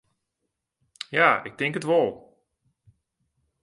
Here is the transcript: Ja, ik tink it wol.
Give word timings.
Ja, 1.09 1.29
ik 1.47 1.55
tink 1.57 1.75
it 1.79 1.87
wol. 1.89 2.09